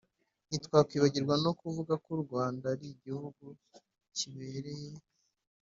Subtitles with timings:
[0.47, 3.45] ntitwakwibagirwa no kuvuga ko u rwanda ari igihugu
[4.15, 4.91] kibereye